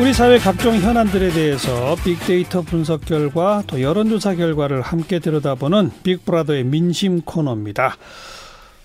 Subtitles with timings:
[0.00, 7.20] 우리 사회 각종 현안들에 대해서 빅데이터 분석 결과 또 여론조사 결과를 함께 들여다보는 빅브라더의 민심
[7.20, 7.96] 코너입니다.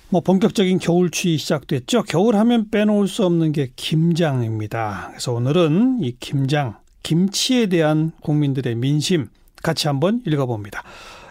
[0.10, 2.04] 뭐 본격적인 겨울 추위 시작됐죠.
[2.04, 5.08] 겨울 하면 빼놓을 수 없는 게 김장입니다.
[5.10, 9.28] 그래서 오늘은 이 김장, 김치에 대한 국민들의 민심
[9.64, 10.84] 같이 한번 읽어봅니다.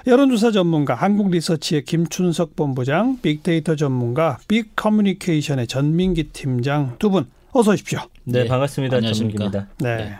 [0.06, 7.26] 여론조사 전문가, 한국리서치의 김춘석 본부장, 빅데이터 전문가, 빅커뮤니케이션의 전민기 팀장 두 분
[7.58, 8.00] 어서 오십시오.
[8.24, 9.00] 네, 네 반갑습니다.
[9.00, 9.68] 전민기입니다.
[9.78, 9.96] 네.
[9.96, 10.14] 네.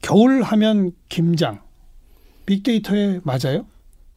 [0.00, 1.60] 겨울 하면 김장.
[2.46, 3.66] 빅데이터에 맞아요?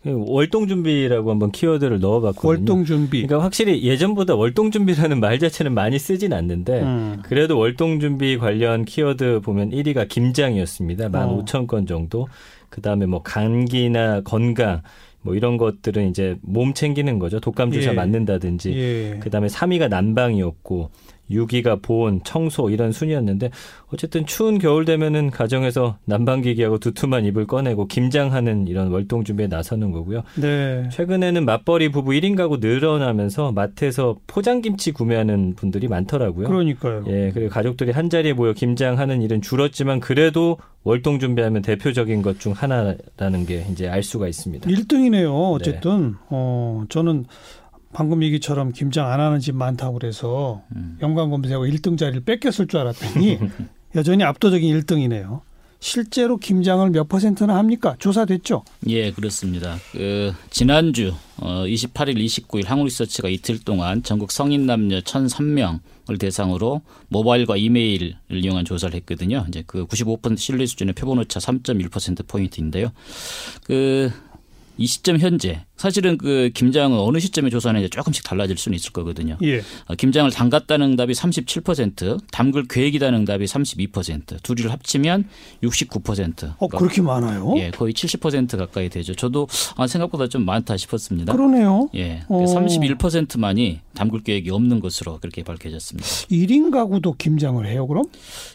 [0.03, 2.47] 그 월동 준비라고 한번 키워드를 넣어봤거든요.
[2.47, 3.23] 월동 준비.
[3.23, 7.21] 그러니까 확실히 예전보다 월동 준비라는 말 자체는 많이 쓰진 않는데 음.
[7.23, 11.09] 그래도 월동 준비 관련 키워드 보면 1위가 김장이었습니다.
[11.09, 12.27] 15,000건 정도.
[12.69, 14.83] 그 다음에 뭐 감기나 건강
[15.21, 17.39] 뭐 이런 것들은 이제 몸 챙기는 거죠.
[17.39, 17.93] 독감 주사 예.
[17.93, 18.71] 맞는다든지.
[18.73, 19.19] 예.
[19.19, 20.91] 그다음에 3위가 난방이었고
[21.29, 23.51] 6위가 보온, 청소 이런 순이었는데
[23.93, 30.23] 어쨌든 추운 겨울 되면은 가정에서 난방기기하고 두툼한 이불 꺼내고 김장하는 이런 월동 준비에 나서는 거고요.
[30.35, 30.89] 네.
[30.91, 36.47] 최근에는 맞벌이 부부 1인 가구 늘어나면서 마트에서 포장김치 구매하는 분들이 많더라고요.
[36.47, 37.03] 그러니까요.
[37.07, 42.53] 예, 그리고 가족들이 한 자리에 모여 김장하는 일은 줄었지만 그래도 월동 준비하면 대표적인 것 중
[42.53, 44.69] 하나라는 게 이제 알 수가 있습니다.
[44.69, 45.51] 1등이네요.
[45.53, 46.17] 어쨌든 네.
[46.29, 47.25] 어 저는
[47.91, 50.97] 방금 얘기처럼 김장 안 하는 집 많다고 그래서 음.
[51.01, 53.39] 연관 검색하고 1등 자리를 뺏겼을 줄 알았더니
[53.95, 55.41] 여전히 압도적인 1등이네요.
[55.81, 57.95] 실제로 김장을 몇 퍼센트나 합니까?
[57.99, 58.65] 조사됐죠?
[58.87, 59.77] 예, 그렇습니다.
[59.93, 68.15] 그 지난주 어 28일, 29일 한국리서치가 이틀 동안 전국 성인 남녀 1,003명을 대상으로 모바일과 이메일을
[68.29, 69.45] 이용한 조사를 했거든요.
[69.47, 72.91] 이제 그 95% 신뢰 수준의 표본 오차 3.1% 포인트인데요.
[73.63, 74.11] 그
[74.79, 79.37] 이 시점 현재 사실은 그 김장은 어느 시점에 조사하는지 조금씩 달라질 수는 있을 거거든요.
[79.43, 79.59] 예.
[79.87, 85.25] 어, 김장을 담갔다는 응답이 37%, 담글 계획이다는 응답이 32%, 둘이를 합치면
[85.63, 86.53] 69%.
[86.57, 87.55] 어, 그렇게 많아요?
[87.57, 89.15] 예, 거의 70% 가까이 되죠.
[89.15, 91.33] 저도 아, 생각보다 좀 많다 싶었습니다.
[91.33, 91.89] 그러네요.
[91.95, 92.45] 예, 어.
[92.45, 96.07] 31%만이 담글 계획이 없는 것으로 그렇게 밝혀졌습니다.
[96.07, 98.05] 1인 가구도 김장을 해요, 그럼?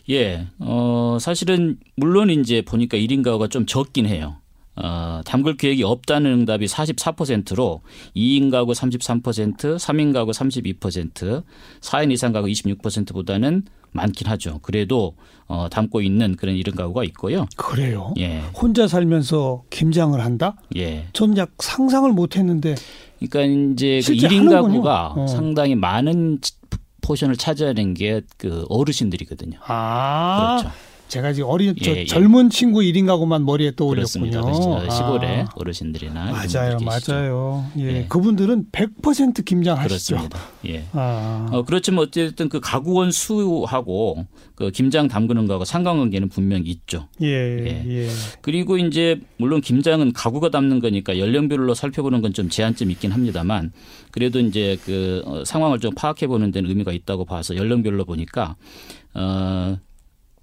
[0.09, 4.37] 예, 어, 사실은 물론 이제 보니까 1인 가구가 좀 적긴 해요.
[4.77, 7.81] 어, 담글 계획이 없다는 응답이 44%로
[8.17, 11.45] 2인 가구 33%, 3인 가구 32%,
[11.81, 14.59] 4인 이상 가구 26%보다는 많긴 하죠.
[14.63, 15.15] 그래도
[15.47, 17.47] 어, 담고 있는 그런 이런 가구가 있고요.
[17.57, 18.13] 그래요?
[18.19, 18.41] 예.
[18.61, 20.57] 혼자 살면서 김장을 한다?
[20.77, 21.07] 예.
[21.13, 22.75] 전 약 상상을 못 했는데.
[23.21, 25.27] 그러니까 이제 그 1인 가구가 어.
[25.29, 26.41] 상당히 많은
[27.03, 29.59] 포션을 차지하는 게 그 어르신들이거든요.
[29.67, 30.59] 아.
[30.61, 30.77] 그렇죠.
[31.09, 32.05] 제가 지금 어린 예, 예.
[32.05, 34.31] 젊은 친구 1인 가구만 머리에 떠올렸군요.
[34.43, 34.91] 그렇습니다.
[34.91, 35.49] 시골의 아.
[35.55, 37.67] 어르신들이나 맞아요, 맞아요.
[37.79, 37.83] 예.
[37.83, 38.07] 예.
[38.09, 40.17] 그분들은 100% 김장하시죠.
[40.17, 40.39] 그렇습니다.
[40.67, 40.85] 예.
[40.93, 41.49] 아.
[41.53, 47.09] 어, 그렇지만 어쨌든 그 가구원 수하고 그 김장 담그는 거하고 상관관계는 분명히 있죠.
[47.23, 47.85] 예, 예.
[47.89, 48.09] 예.
[48.41, 53.71] 그리고 이제 물론 김장은 가구가 담는 거니까 연령별로 살펴보는 건 좀 제한점이 있긴 합니다만
[54.11, 58.57] 그래도 이제 그 어, 상황을 좀 파악해 보는 데는 의미가 있다고 봐서 연령별로 보니까
[59.15, 59.79] 어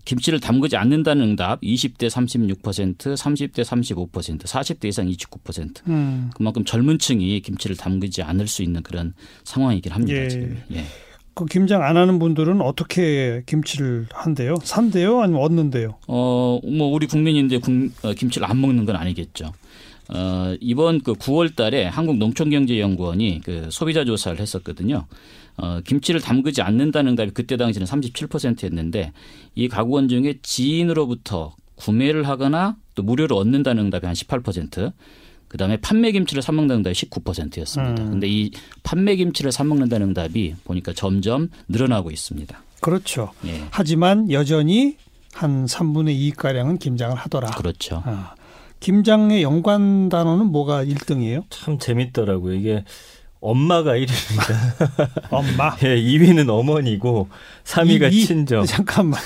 [0.06, 5.88] 김치를 담그지 않는다는 응답 20대 36%, 30대 35%, 40대 이상 29%.
[5.88, 6.32] 음.
[6.36, 9.14] 그만큼 젊은 층이 김치를 담그지 않을 수 있는 그런
[9.44, 10.24] 상황이긴 합니다.
[10.24, 10.28] 예.
[10.28, 10.62] 지금.
[10.74, 10.84] 예.
[11.34, 14.56] 그 김장 안 하는 분들은 어떻게 김치를 한대요?
[14.64, 15.22] 산대요?
[15.22, 15.96] 아니면 얻는데요?
[16.08, 17.72] 어, 뭐 우리 국민인데 국,
[18.04, 19.54] 어, 김치를 안 먹는 건 아니겠죠.
[20.14, 25.06] 어, 이번 그 9월 달에 한국농촌경제연구원이 그 소비자 조사를 했었거든요.
[25.58, 29.14] 어, 김치를 담그지 않는다는 응답이 그때 당시는 37%였는데
[29.56, 34.94] 이 가구원 중에 지인으로부터 구매를 하거나 또 무료로 얻는다는 응답이 한 18%.
[35.48, 38.04] 그다음에 판매 김치를 사 먹는 응답이 19%였습니다.
[38.04, 38.12] 음.
[38.12, 38.52] 근데 이
[38.84, 42.62] 판매 김치를 사 먹는다는 응답이 보니까 점점 늘어나고 있습니다.
[42.80, 43.32] 그렇죠.
[43.46, 43.62] 예.
[43.70, 44.96] 하지만 여전히
[45.34, 47.52] 한 3분의 2 가량은 김장을 하더라.
[47.52, 48.02] 그렇죠.
[48.06, 48.34] 아.
[48.82, 51.46] 김장의 연관 단어는 뭐가 1등이에요?
[51.50, 52.54] 참 재밌더라고요.
[52.56, 52.84] 이게
[53.42, 55.10] 엄마가 1위입니다.
[55.32, 55.76] 엄마?
[55.84, 57.28] 예, 2위는 어머니고
[57.64, 58.64] 3위가 이, 친정.
[58.66, 59.20] 잠깐만.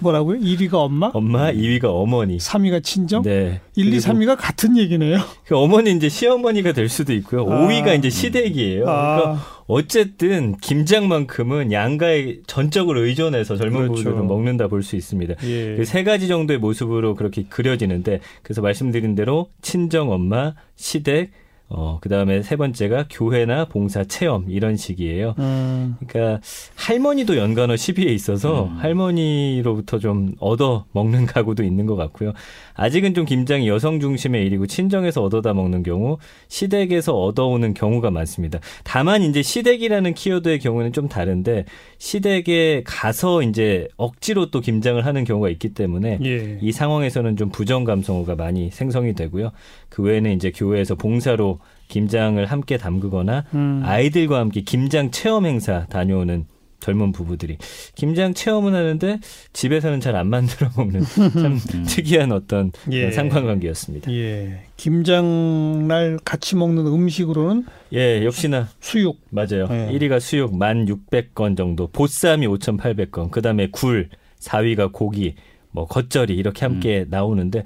[0.00, 0.38] 뭐라고요?
[0.40, 1.10] 1위가 엄마?
[1.14, 2.36] 엄마, 2위가 어머니.
[2.36, 3.22] 3위가 친정?
[3.22, 3.60] 네.
[3.76, 5.18] 1, 2, 3위가 같은 얘기네요.
[5.46, 7.50] 그 어머니 이제 시어머니가 될 수도 있고요.
[7.50, 7.66] 아.
[7.66, 8.84] 5위가 이제 시댁이에요.
[8.86, 9.16] 아.
[9.16, 13.94] 그러니까 어쨌든 김장만큼은 양가에 전적으로 의존해서 젊은 그렇죠.
[14.04, 15.34] 부부들은 먹는다 볼 수 있습니다.
[15.44, 15.76] 예.
[15.76, 21.30] 그세 가지 정도의 모습으로 그렇게 그려지는데 그래서 말씀드린 대로 친정 엄마, 시댁,
[21.72, 25.36] 어, 그 다음에 세 번째가 교회나 봉사 체험 이런 식이에요.
[25.38, 25.96] 음.
[26.04, 26.40] 그러니까
[26.74, 28.76] 할머니도 연간어 10위에 있어서 음.
[28.78, 32.32] 할머니로부터 좀 얻어 먹는 가구도 있는 것 같고요.
[32.74, 36.18] 아직은 좀 김장이 여성 중심의 일이고 친정에서 얻어다 먹는 경우
[36.48, 38.58] 시댁에서 얻어오는 경우가 많습니다.
[38.82, 41.66] 다만 이제 시댁이라는 키워드의 경우는 좀 다른데
[41.98, 46.58] 시댁에 가서 이제 억지로 또 김장을 하는 경우가 있기 때문에 예.
[46.60, 49.52] 이 상황에서는 좀 부정 감성어가 많이 생성이 되고요.
[49.90, 51.58] 그 외에는 이제 교회에서 봉사로
[51.88, 53.82] 김장을 함께 담그거나 음.
[53.84, 56.46] 아이들과 함께 김장 체험 행사 다녀오는
[56.78, 57.58] 젊은 부부들이
[57.94, 59.18] 김장 체험은 하는데
[59.52, 61.02] 집에서는 잘 안 만들어 먹는
[61.34, 61.84] 참 음.
[61.86, 63.10] 특이한 어떤 예.
[63.10, 64.10] 상관관계였습니다.
[64.12, 64.62] 예.
[64.78, 69.68] 김장 날 같이 먹는 음식으로는 예, 역시나 수 육 맞아요.
[69.70, 69.90] 예.
[69.92, 74.08] 1위가 수육 1,600건 정도, 보쌈이 5,800건, 그다음에 굴,
[74.38, 75.34] 4위가 고기,
[75.72, 77.06] 뭐 겉절이 이렇게 함께 음.
[77.10, 77.64] 나오는데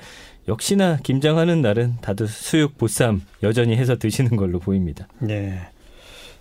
[0.49, 5.08] 역시나 김장하는 날은 다들 수육, 보쌈 여전히 해서 드시는 걸로 보입니다.
[5.19, 5.61] 네.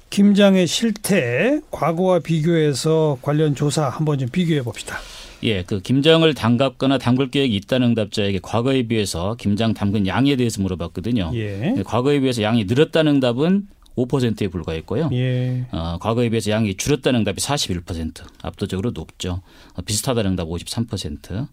[0.10, 4.98] 김장의 실태 과거와 비교해서 관련 조사 한번 좀 비교해 봅시다.
[5.44, 11.32] 예, 그 김장을 담갔거나 담글 계획이 있다는 응답자에게 과거에 비해서 김장 담근 양에 대해서 물어봤거든요.
[11.34, 11.76] 예.
[11.86, 13.68] 과거에 비해서 양이 늘었다는 응답은
[13.98, 15.10] 5%에 불과했고요.
[15.14, 15.66] 예.
[15.72, 19.42] 어, 과거에 비해서 양이 줄었다는 응답이 41% 압도적으로 높죠.
[19.74, 21.48] 어, 비슷하다는 응답 53%.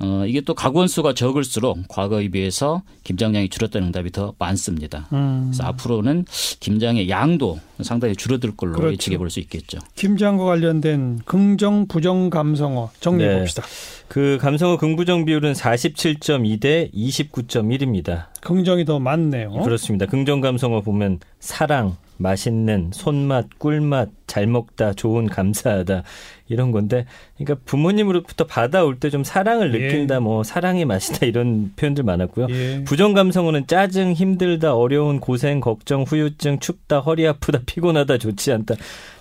[0.00, 5.08] 어, 이게 또 가구 원 수가 적을수록 과거에 비해서 김장량이 줄었다는 응답이 더 많습니다.
[5.12, 5.44] 음.
[5.52, 6.24] 그래서 앞으로는
[6.60, 8.92] 김장의 양도 상당히 줄어들 걸로 그렇죠.
[8.92, 9.78] 예측해 볼 수 있겠죠.
[9.94, 13.38] 김장과 관련된 긍정 부정 감성어 정리해 네.
[13.40, 13.62] 봅시다.
[14.08, 18.26] 그 감성어 긍부정 비율은 47.2 대 29.1입니다.
[18.40, 19.50] 긍정이 더 많네요.
[19.62, 20.06] 그렇습니다.
[20.06, 26.02] 긍정 감성어 보면 사랑, 맛있는 손맛, 꿀맛, 잘 먹다, 좋은, 감사하다
[26.48, 27.06] 이런 건데,
[27.36, 29.78] 그러니까 부모님으로부터 받아올 때 좀 사랑을 예.
[29.88, 30.18] 느낀다, 예.
[30.20, 32.46] 뭐 사랑의 맛이다 이런 표현들 많았고요.
[32.50, 32.84] 예.
[32.84, 38.74] 부정 감성어는 짜증, 힘들다, 어려운, 고생, 걱정, 후유증, 춥다, 허리 아프다, 피곤하다, 좋지 않다,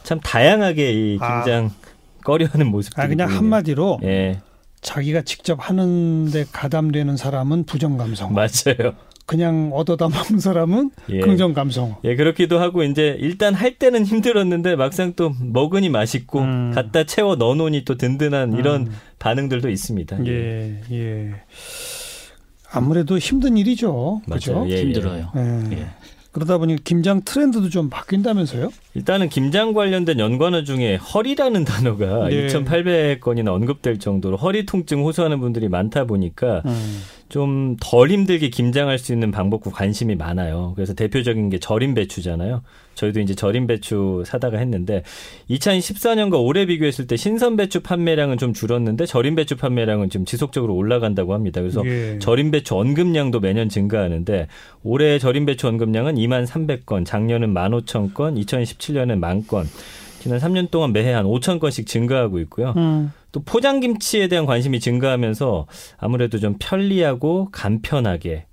[0.04, 1.44] 참 다양하게 이 아.
[1.44, 2.24] 김장 아.
[2.24, 3.04] 꺼려하는 모습들.
[3.04, 3.38] 아 그냥 보이네요.
[3.40, 4.00] 한마디로.
[4.04, 4.40] 예.
[4.82, 8.34] 자기가 직접 하는데 가담되는 사람은 부정 감성.
[8.34, 8.94] 맞아요.
[9.26, 11.20] 그냥 얻어다 먹는 사람은 예.
[11.20, 11.96] 긍정 감성.
[12.04, 16.72] 예, 그렇기도 하고 이제 일단 할 때는 힘들었는데 막상 또 먹으니 맛있고 음.
[16.74, 18.92] 갖다 채워 넣어놓으니 또 든든한 이런 음.
[19.20, 20.26] 반응들도 있습니다.
[20.26, 21.32] 예, 예.
[22.72, 24.22] 아무래도 힘든 일이죠.
[24.26, 24.66] 그렇죠?
[24.68, 25.32] 예, 힘들어요.
[25.38, 25.78] 예.
[25.78, 25.88] 예.
[26.32, 28.70] 그러다 보니 김장 트렌드도 좀 바뀐다면서요?
[28.96, 32.48] 일단은 김장 관련된 연관어 중에 허리라는 단어가 네.
[32.48, 37.02] 2,800건이나 언급될 정도로 허리 통증 호소하는 분들이 많다 보니까 음.
[37.30, 40.74] 좀덜 힘들게 김장할 수 있는 방법과 관심이 많아요.
[40.76, 42.62] 그래서 대표적인 게 절임 배추잖아요.
[42.94, 45.02] 저희도 이제 절임 배추 사다가 했는데
[45.50, 51.34] 2014년과 올해 비교했을 때 신선 배추 판매량은 좀 줄었는데 절임 배추 판매량은 좀 지속적으로 올라간다고
[51.34, 51.62] 합니다.
[51.62, 52.20] 그래서 예.
[52.20, 54.48] 절임 배추 언급량도 매년 증가하는데
[54.84, 59.68] 올해 절임 배추 언급량은 2만 300건, 작년은 1만 5천 건, 2017 년은 만 건.
[60.20, 62.74] 지난 3년 동안 매해 한 5천 건씩 증가하고 있고요.
[62.78, 63.12] 음.
[63.34, 65.66] 또 포장김치에 대한 관심이 증가하면서
[65.98, 68.46] 아무래도 좀 편리하고 간편하게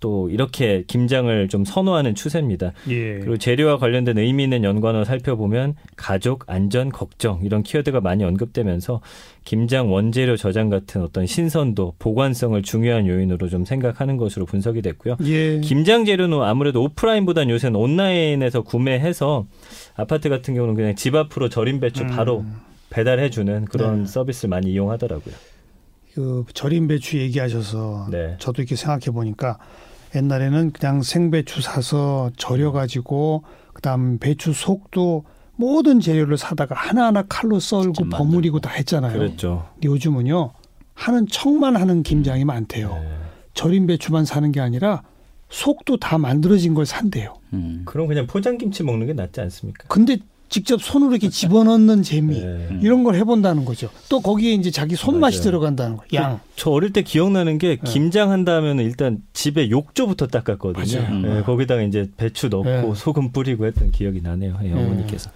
[0.00, 2.72] 또 이렇게 김장을 좀 선호하는 추세입니다.
[2.88, 3.18] 예.
[3.18, 9.02] 그리고 재료와 관련된 의미 있는 연관어 살펴보면 가족 안전 걱정 이런 키워드가 많이 언급되면서
[9.44, 15.18] 김장 원재료 저장 같은 어떤 신선도 보관성을 중요한 요인으로 좀 생각하는 것으로 분석이 됐고요.
[15.26, 15.60] 예.
[15.60, 19.46] 김장 재료는 아무래도 오프라인보다는 요새는 온라인에서 구매해서
[19.94, 22.71] 아파트 같은 경우는 그냥 집 앞으로 절임 배추 바로 음.
[22.92, 24.06] 배달해주는 그런 네.
[24.06, 25.34] 서비스를 많이 이용하더라고요.
[26.14, 28.36] 그 절임 배추 얘기하셔서 네.
[28.38, 29.58] 저도 이렇게 생각해 보니까
[30.14, 35.24] 옛날에는 그냥 생배추 사서 절여 가지고 그다음 배추 속도
[35.56, 39.12] 모든 재료를 사다가 하나하나 칼로 썰고 버무리고 다 했잖아요.
[39.18, 39.66] 그랬죠.
[39.82, 40.52] 요즘은요
[40.94, 42.94] 하는 척만 하는 김장이 많대요.
[42.94, 43.08] 네.
[43.54, 45.02] 절임 배추만 사는 게 아니라
[45.48, 47.34] 속도 다 만들어진 걸 산대요.
[47.54, 47.82] 음.
[47.86, 49.84] 그럼 그냥 포장 김치 먹는 게 낫지 않습니까?
[49.88, 50.18] 근데
[50.52, 52.68] 직접 손으로 이렇게 집어넣는 재미 네.
[52.82, 53.88] 이런 걸 해본다는 거죠.
[54.10, 55.44] 또 거기에 이제 자기 손맛이 맞아요.
[55.44, 56.04] 들어간다는 거.
[56.12, 56.40] 양.
[56.56, 57.90] 저, 저, 어릴 때 기억나는 게 네.
[57.90, 61.20] 김장한다 하면 일단 집에 욕조부터 닦았거든요.
[61.26, 62.92] 네, 거기다가 이제 배추 넣고 네.
[62.94, 64.58] 소금 뿌리고 했던 기억이 나네요.
[64.60, 65.30] 네, 어머니께서.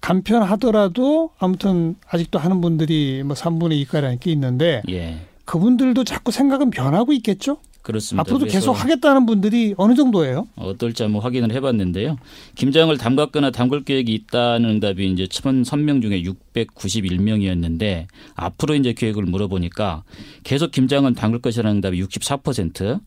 [0.00, 5.16] 간편하더라도 아무튼 아직도 하는 분들이 뭐 3분의 2가량 게 있는데 예.
[5.44, 7.58] 그분들도 자꾸 생각은 변하고 있겠죠?
[7.82, 8.20] 그렇습니다.
[8.20, 10.46] 앞으로도 계속 하겠다는 분들이 어느 정도예요?
[10.56, 12.16] 어떨지 한번 확인을 해봤는데요.
[12.54, 20.04] 김장을 담갔거나 담글 계획이 있다는 응답이 이제 1,003명 중에 691명이었는데 앞으로 이제 계획을 물어보니까
[20.44, 23.00] 계속 김장은 담글 것이라는 응답이 64%.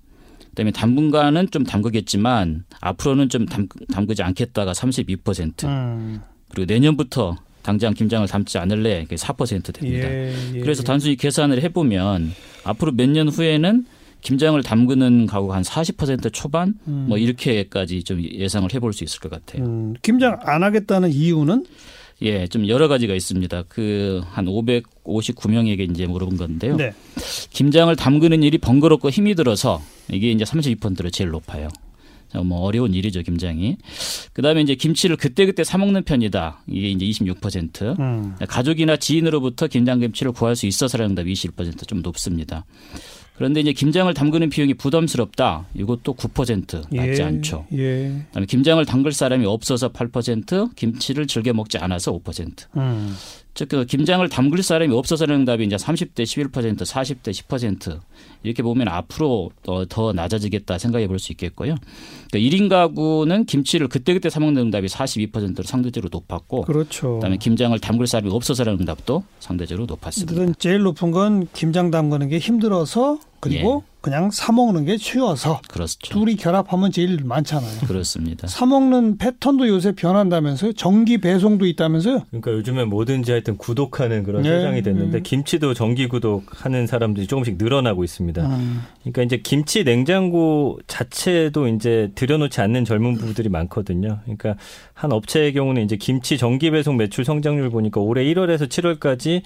[0.49, 5.65] 그다음에 당분간은 좀 담그겠지만 앞으로는 좀 담, 담그지 않겠다가 32%.
[5.65, 6.21] 음.
[6.49, 10.07] 그리고 내년부터 당장 김장을 담지 않을래 4% 됩니다.
[10.07, 10.59] 예, 예.
[10.59, 12.31] 그래서 단순히 계산을 해보면
[12.63, 13.85] 앞으로 몇 년 후에는
[14.25, 17.05] 김장을 담그는 가구가 한 40% 초반 음.
[17.07, 19.63] 뭐 이렇게까지 좀 예상을 해볼 수 있을 것 같아요.
[19.63, 19.93] 음.
[20.01, 21.65] 김장 안 하겠다는 이유는?
[22.23, 23.63] 예, 좀 여러 가지가 있습니다.
[23.63, 26.75] 그 한 559명에게 이제 물어본 건데요.
[26.75, 26.93] 네.
[27.51, 31.69] 김장을 담그는 일이 번거롭고 힘이 들어서 이게 이제 32%로 제일 높아요.
[32.43, 33.77] 뭐 어려운 일이죠 김장이.
[34.33, 36.63] 그다음에 이제 김치를 그때그때 사 먹는 편이다.
[36.67, 37.99] 이게 이제 26%.
[37.99, 38.35] 음.
[38.47, 42.65] 가족이나 지인으로부터 김장 김치를 구할 수 있어서라는 답이 21%좀 높습니다.
[43.35, 45.67] 그런데 이제 김장을 담그는 비용이 부담스럽다.
[45.73, 47.65] 이것도 9% 낮지 예, 않죠.
[47.73, 48.21] 예.
[48.27, 52.65] 그다음에 김장을 담글 사람이 없어서 8%, 김치를 즐겨 먹지 않아서 5%.
[52.77, 53.13] 음.
[53.55, 57.99] 즉 그 김장을 담글 사람이 없어서라는 답이 이제 30대 11%, 40대 10%
[58.43, 61.75] 이렇게 보면 앞으로 더, 더 낮아지겠다 생각해 볼 수 있겠고요.
[62.31, 67.15] 그러니까 1인 가구는 김치를 그때그때 사 먹는 응답이 42%로 상대적으로 높았고 그렇죠.
[67.15, 70.53] 그다음에 김장을 담글 사람이 없어서라는 응답도 상대적으로 높았습니다.
[70.59, 73.95] 제일 높은 건 김장 담그는 게 힘들어서 그리고 예.
[74.01, 75.97] 그냥 사 먹는 게 쉬워서 그렇죠.
[75.99, 77.87] 둘이 결합하면 제일 많잖아요.
[77.87, 78.47] 그렇습니다.
[78.47, 80.73] 사 먹는 패턴도 요새 변한다면서요?
[80.73, 82.25] 전기 배송도 있다면서요?
[82.29, 84.49] 그러니까 요즘에 뭐든지 하여튼 구독하는 그런 네.
[84.49, 85.23] 세상이 됐는데 네.
[85.23, 88.45] 김치도 정기 구독하는 사람들이 조금씩 늘어나고 있습니다.
[88.45, 88.83] 음.
[89.01, 94.19] 그러니까 이제 김치 냉장고 자체도 이제 들여놓지 않는 젊은 부부들이 많거든요.
[94.25, 94.55] 그러니까
[94.93, 99.41] 한 업체의 경우는 이제 김치 정기 배송 매출 성장률 보니까 올해 1월에서 7월까지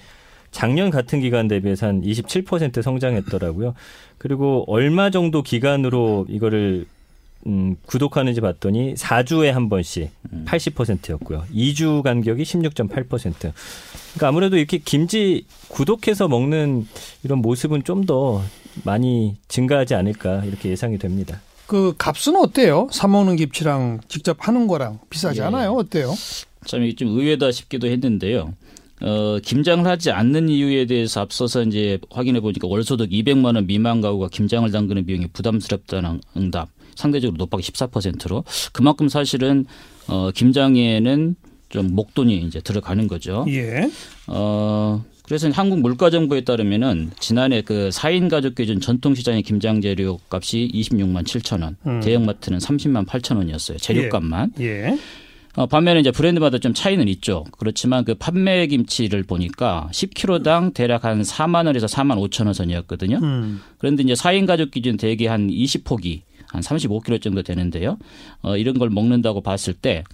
[0.51, 3.73] 작년 같은 기간 대비해서 한 27% 성장했더라고요.
[4.17, 6.85] 그리고 얼마 정도 기간으로 이거를
[7.47, 10.09] 음, 구독하는지 봤더니 4주에 한 번씩
[10.45, 11.45] 80%였고요.
[11.53, 13.33] 2주 간격이 16.8%.
[13.39, 16.85] 그러니까 아무래도 이렇게 김치 구독해서 먹는
[17.23, 18.41] 이런 모습은 좀 더
[18.83, 21.41] 많이 증가하지 않을까 이렇게 예상이 됩니다.
[21.67, 22.87] 그 값은 어때요?
[22.91, 25.45] 사 먹는 김치랑 직접 하는 거랑 비싸지 예.
[25.45, 25.73] 않아요?
[25.73, 26.13] 어때요?
[26.65, 28.53] 참 이게 좀 의외다 싶기도 했는데요.
[29.01, 34.29] 어, 김장을 하지 않는 이유에 대해서 앞서서 이제 확인해 보니까 월소득 200만 원 미만 가구가
[34.29, 39.65] 김장을 담그는 비용이 부담스럽다는 응답 상대적으로 높아가 14%로 그만큼 사실은
[40.07, 41.35] 어, 김장에는
[41.69, 43.45] 좀 목돈이 이제 들어가는 거죠.
[43.47, 43.89] 예.
[44.27, 50.19] 어, 그래서 한국 물가 정보에 따르면은 지난해 그 4인 가족 기준 전통 시장의 김장 재료
[50.29, 51.99] 값이 26만 7천 원, 음.
[52.01, 53.77] 대형마트는 30만 8천 원이었어요.
[53.77, 54.53] 재료값만.
[54.59, 54.65] 예.
[54.65, 54.99] 예.
[55.59, 57.43] 어, 반면에 이제 브랜드마다 좀 차이는 있죠.
[57.57, 63.19] 그렇지만 그 판매 김치를 보니까 10kg당 대략 한 4만 원에서 4만 5천 원 선이었거든요.
[63.21, 63.59] 음.
[63.77, 67.97] 그런데 이제 4인 가족 기준 대개 한 20포기 한 35kg 정도 되는데요.
[68.41, 70.05] 어, 이런 걸 먹는다고 봤을 때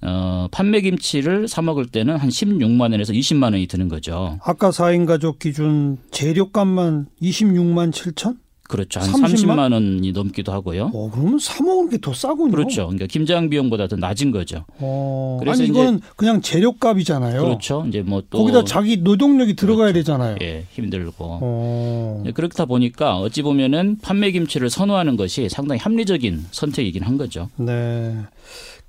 [0.00, 4.38] 어, 판매 김치를 사 먹을 때는 한 16만 원에서 20만 원이 드는 거죠.
[4.44, 8.38] 아까 4인 가족 기준 재료값만 26만 7천?
[8.68, 9.00] 그렇죠.
[9.00, 10.90] 한 30만, 30만 원이 넘기도 하고요.
[10.92, 12.50] 어, 그러면 사 먹는 게더 싸군요.
[12.50, 12.86] 그렇죠.
[12.86, 14.64] 그러니까 김장 비용보다 더 낮은 거죠.
[14.78, 17.42] 어, 그래서 아니 이건 그냥 재료값이잖아요.
[17.42, 17.84] 그렇죠.
[17.88, 20.00] 이제 뭐 또 거기다 자기 노동력이 들어가야 그렇죠.
[20.12, 20.36] 되잖아요.
[20.42, 21.14] 예, 힘들고.
[21.18, 22.22] 어.
[22.24, 27.48] 네, 그렇다 보니까 어찌 보면은 판매 김치를 선호하는 것이 상당히 합리적인 선택이긴 한 거죠.
[27.56, 28.16] 네.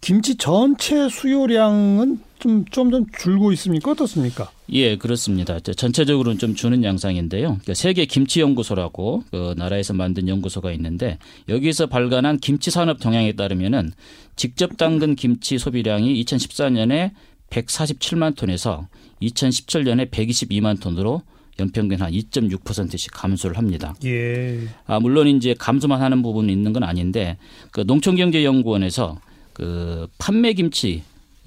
[0.02, 3.92] 김치 전체 수요량은 좀 좀 좀 줄고 있습니까?
[3.92, 4.50] 어떻습니까?
[4.72, 5.60] 예, 그렇습니다.
[5.60, 7.48] 전체적으로는 좀 주는 양상인데요.
[7.48, 11.18] 그러니까 세계 김치 연구소라고 그 나라에서 만든 연구소가 있는데
[11.50, 13.92] 여기서 발간한 김치 산업 동향에 따르면은
[14.36, 17.12] 직접 담근 김치 소비량이 2014년에
[17.50, 18.88] 147만 톤에서
[19.22, 21.22] 2017년에 122만 톤으로
[21.60, 23.96] 연평균 한 2.6%씩 감소를 합니다.
[24.06, 24.60] 예.
[24.86, 27.38] 아, 물론 이제 감소만 하는 부분이 있는 건 아닌데
[27.72, 29.20] 그 농촌경제연구원에서
[29.54, 31.02] 그 판매 김치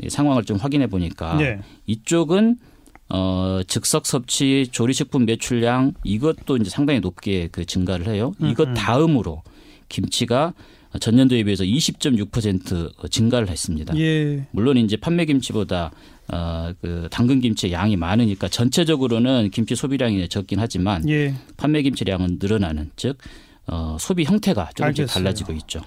[0.09, 1.61] 상황을 좀 확인해 보니까 네.
[1.87, 2.57] 이쪽은
[3.09, 8.33] 어, 즉석 섭취, 조리식품 매출량 이것도 이제 상당히 높게 그 증가를 해요.
[8.41, 8.75] 음, 이것 음.
[8.75, 9.43] 다음으로
[9.89, 10.55] 김치가
[11.01, 13.97] 전년 도에 비해서 20.6% 증가를 했습니다.
[13.97, 14.47] 예.
[14.51, 15.93] 물론 이제 판매 김치보다
[16.33, 21.35] 어, 그 당근 김치의 양이 많으니까 전체적으로는 김치 소비량이 적긴 하지만 예.
[21.57, 23.19] 판매 김치량은 늘어나는 즉
[23.67, 25.07] 어, 소비 형태가 조금씩 알겠어요.
[25.07, 25.81] 달라지고 있죠.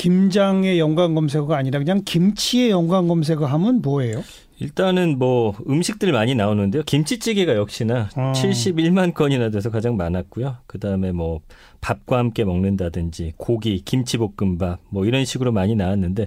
[0.00, 4.24] 김장의 연관 검색어가 아니라 그냥 김치의 연관 검색어 하면 뭐예요?
[4.60, 6.82] 일단은 뭐 음식들 많이 나오는데요.
[6.82, 8.32] 김치찌개가 역시나 어.
[8.34, 10.58] 71만 건이나 돼서 가장 많았고요.
[10.66, 11.40] 그다음에 뭐
[11.80, 16.26] 밥과 함께 먹는다든지 고기, 김치볶음밥 뭐 이런 식으로 많이 나왔는데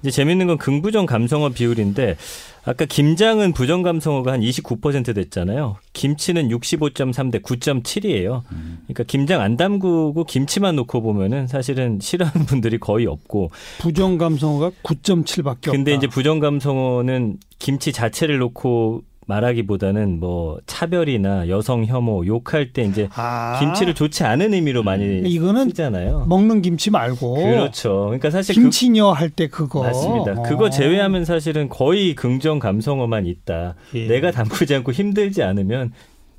[0.00, 2.16] 이제 재밌는 건 긍부정 감성어 비율인데
[2.64, 5.78] 아까 김장은 부정 감성어가 한 29% 됐잖아요.
[5.92, 8.42] 김치는 65.3 대 9.7이에요.
[8.84, 15.48] 그러니까 김장 안 담그고 김치만 놓고 보면은 사실은 싫어하는 분들이 거의 없고 부정 감성어가 9.7밖에
[15.48, 15.72] 없다.
[15.72, 23.08] 근데 이제 부정 감성어는 김치 자체를 놓고 말하기보다는 뭐 차별이나 여성 혐오 욕할 때 이제
[23.14, 23.56] 아.
[23.60, 26.26] 김치를 좋지 않은 의미로 많이 이거는 쓰잖아요.
[26.28, 28.06] 먹는 김치 말고 그렇죠.
[28.06, 30.40] 그러니까 사실 김치녀 그, 할때 그거 맞습니다.
[30.40, 30.42] 어.
[30.42, 33.76] 그거 제외하면 사실은 거의 긍정 감성어만 있다.
[33.94, 34.08] 예.
[34.08, 35.92] 내가 담그지 않고 힘들지 않으면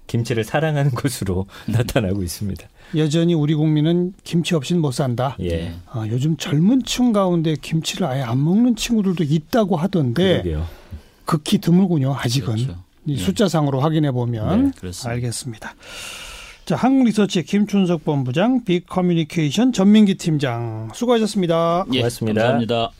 [0.07, 2.67] 김치를 사랑하는 것으로 나타나고 있습니다.
[2.97, 5.37] 여전히 우리 국민은 김치 없이는 못 산다.
[5.39, 5.71] 예.
[5.89, 10.82] 아, 요즘 젊은 층 가운데 김치를 아예 안 먹는 친구들도 있다고 하던데 그러게요.
[11.25, 12.15] 극히 드물군요.
[12.15, 12.83] 아직은 그렇죠.
[13.05, 13.17] 이 예.
[13.17, 15.75] 숫자상으로 확인해 보면 네, 알겠습니다.
[16.65, 21.85] 자, 한국리서치 김춘석 본부장, 빅커뮤니케이션 전민기 팀장 수고하셨습니다.
[21.93, 22.41] 예, 고맙습니다.
[22.41, 22.91] 감사합니다.